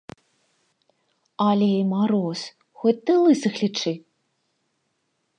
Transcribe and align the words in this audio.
Але 1.47 1.67
і 1.73 1.83
мароз, 1.91 2.39
хоць 2.83 2.97
ты 3.09 3.13
лысых 3.25 3.53
лічы! 3.65 3.93